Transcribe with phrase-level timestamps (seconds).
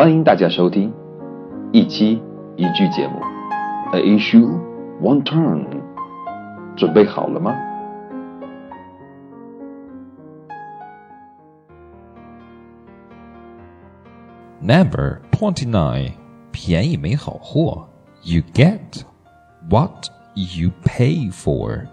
[0.00, 0.90] 欢迎大家收听
[1.72, 2.22] 一期
[2.56, 3.20] 一句节目
[3.92, 4.48] ，A issue
[4.98, 5.66] one turn，
[6.74, 7.54] 准备好了吗
[14.62, 16.12] ？Number twenty nine，
[16.50, 17.86] 便宜没好货
[18.22, 19.02] ，You get
[19.68, 21.86] what you pay for。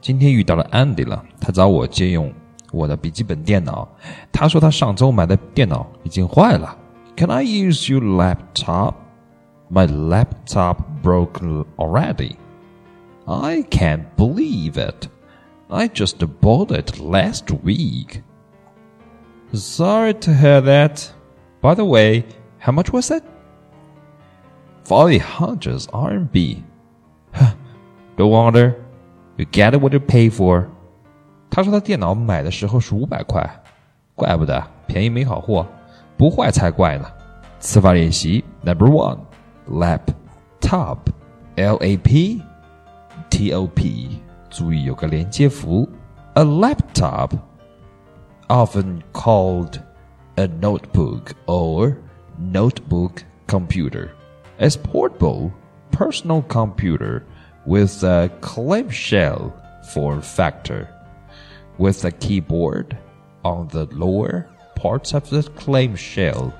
[0.00, 2.32] 今天遇到了 Andy 了，他找我借用
[2.72, 3.86] 我的笔记本电脑。
[4.32, 6.78] 他说他上周买的电脑已经坏了。
[7.15, 8.95] Can I use your laptop?
[9.69, 11.41] My laptop broke
[11.77, 12.37] already.
[13.27, 15.07] I can't believe it.
[15.69, 18.23] I just bought it last week.
[19.53, 21.11] Sorry to hear that.
[21.61, 22.25] By the way,
[22.57, 23.23] how much was it?
[24.85, 26.63] 500 RMB.
[28.17, 28.75] Don't wonder.
[29.37, 30.67] You get what you pay for.
[31.51, 33.47] 他说他电脑买的时候是五百块，
[34.15, 35.67] 怪不得便宜没好货，
[36.17, 37.05] 不坏才怪呢。
[37.59, 39.19] 词法练习 Number One
[39.69, 40.97] Laptop
[41.55, 42.41] L A P
[43.29, 45.87] T O P 注意有个连接符
[46.35, 47.31] A laptop
[48.47, 49.79] often called
[50.35, 51.95] a notebook or
[52.37, 54.09] notebook computer
[54.59, 55.51] is portable
[55.91, 57.25] personal computer
[57.65, 59.53] with a clamshell
[59.93, 60.87] form factor,
[61.77, 62.97] with a keyboard
[63.43, 66.53] on the lower parts of the clamshell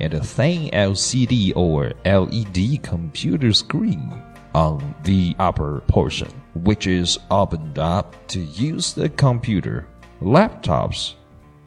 [0.00, 4.12] and a thin LCD or LED computer screen
[4.54, 6.28] on the upper portion,
[6.64, 9.86] which is opened up to use the computer.
[10.22, 11.14] Laptops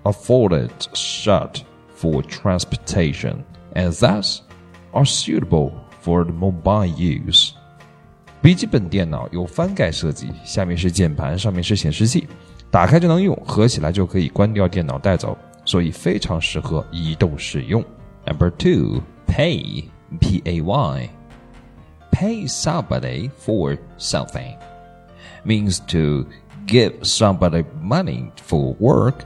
[0.03, 1.63] are folded shut
[1.95, 3.43] for transportation
[3.75, 4.41] and thus
[4.93, 7.53] are suitable for mobile use.
[8.41, 12.27] 笔记本电脑有翻盖设计，下面是键盘，上面是显示器，
[12.71, 17.83] 打开就能用，合起来就可以关掉电脑带走， 所以非常适合移动使用。
[18.25, 19.85] Number two, pay,
[20.19, 21.09] P A Y.
[22.11, 24.57] Pay somebody for something
[25.43, 26.27] means to
[26.67, 29.25] give somebody money for work,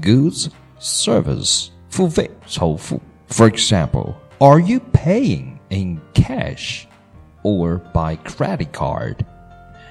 [0.00, 1.70] goods, service.
[1.90, 3.00] 付费酬付.
[3.28, 6.84] For example, are you paying in cash
[7.42, 9.16] or by credit card?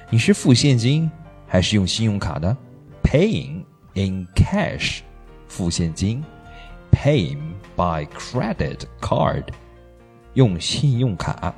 [0.08, 1.10] 你是付现金
[1.46, 2.56] 还是用信用卡的？
[3.02, 5.00] Paying in cash，
[5.50, 6.22] 付现金；
[6.90, 7.38] paying
[7.76, 9.44] by credit card，
[10.34, 11.54] 用信用卡。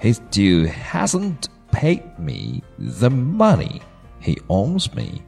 [0.00, 3.80] He still hasn't paid me the money
[4.22, 5.22] he owes me。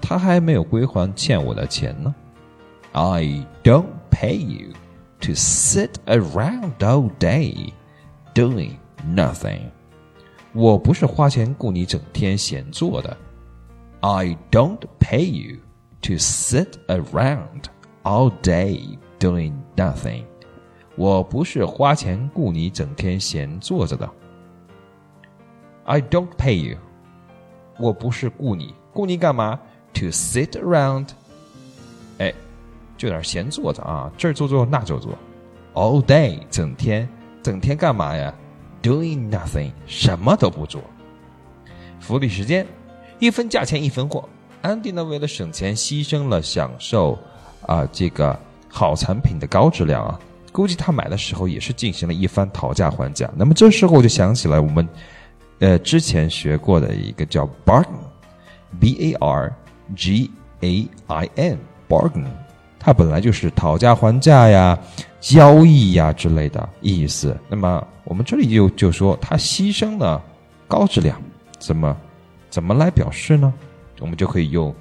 [0.00, 2.14] 他还没有归还欠我的钱呢。
[2.92, 4.72] I don't pay you
[5.20, 7.72] to sit around all day
[8.34, 8.72] doing
[9.06, 9.70] nothing。
[10.52, 13.16] 我不是花钱雇你整天闲坐的。
[14.00, 15.60] I don't pay you
[16.07, 17.65] to sit around
[18.03, 20.23] all day doing nothing。
[20.95, 24.09] 我不是花钱雇你整天闲坐着的。
[25.83, 26.77] I don't pay you。
[27.77, 29.59] 我不是雇你，雇你干嘛
[29.95, 31.09] ？To sit around。
[32.19, 32.33] 哎，
[32.95, 35.13] 就点闲坐着啊，这儿做做那做做
[35.73, 37.07] ，all day 整天，
[37.43, 38.33] 整天干嘛呀
[38.81, 40.81] ？Doing nothing，什么都不做。
[41.99, 42.65] 福利时间，
[43.19, 44.27] 一分价钱一分货。
[44.67, 47.17] 安迪呢，为了省钱，牺牲了享受
[47.65, 50.19] 啊这个好产品的高质量啊。
[50.51, 53.29] 估计他买的时候也是进行了一番讨价还价。
[53.37, 54.85] 那么这时候我就想起来我们
[55.59, 59.55] 呃之前学过的一个叫 bargain，b a r
[59.95, 60.29] g
[60.59, 62.25] a i n，bargain，
[62.77, 64.77] 它本来就是讨价还价呀、
[65.21, 67.37] 交易呀之类的意思。
[67.47, 70.21] 那么我们这里就就说它牺牲了
[70.67, 71.21] 高质量，
[71.57, 71.95] 怎么
[72.49, 73.53] 怎么来表示呢？
[74.00, 74.74] 我们就可以用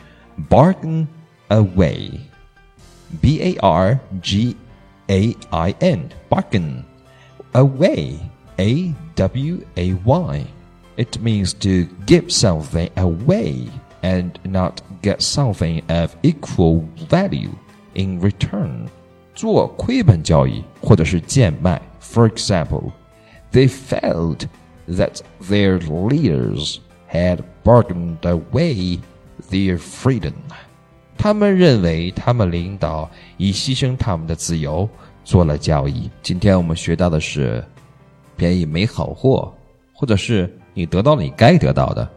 [0.50, 1.06] bargain
[1.50, 4.56] away，b a r g
[5.08, 6.84] a i n bargain
[7.54, 8.16] away
[8.58, 10.46] a w a y.
[10.98, 13.70] It means to give something away
[14.02, 17.52] and not get something of equal value
[17.94, 18.88] in return.
[19.34, 21.82] 做亏本交易或者是贱卖。
[22.02, 22.92] For example,
[23.52, 24.48] they felt
[24.88, 26.80] that their leaders
[27.11, 28.99] had bargained away
[29.51, 30.33] their freedom.
[31.19, 34.89] 他们认为他们领导以牺牲他们的自由
[35.25, 36.11] 做了交易。
[36.23, 37.65] 今天我们学到的是
[38.37, 39.53] 便宜没好货，
[39.95, 42.09] 或者是你得到了你该得到的。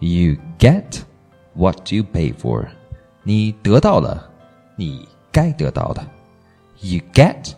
[0.00, 1.00] You get
[1.54, 2.66] what you pay for。
[3.22, 4.28] 你得到了
[4.76, 6.04] 你该得到的。
[6.80, 7.52] You get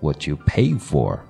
[0.00, 1.20] what you pay for。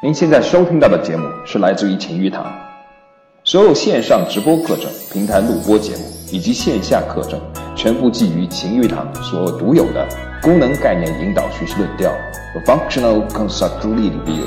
[0.00, 2.46] 您现在收听到的节目是来自于晴雨堂。
[3.42, 7.40] 所有线上直播课程、平台录播节目以及线下课程，
[7.74, 10.06] 全部基于晴雨堂所独有的
[10.40, 12.12] 功能概念引导学习论调
[12.54, 14.46] 和 （Functional Constructed View）。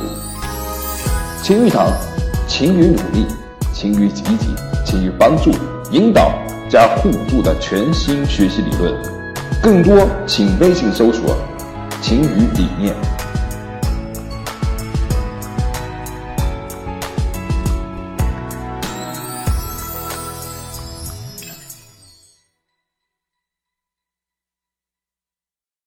[1.44, 1.92] 晴雨堂，
[2.47, 3.25] 勤于努力，
[3.74, 4.56] 勤于积极，
[4.86, 5.51] 勤于帮助、
[5.92, 6.31] 引导
[6.69, 8.95] 加互助的全新学习理论。
[9.62, 11.36] 更多请微信搜索
[12.01, 12.95] “晴雨理念”。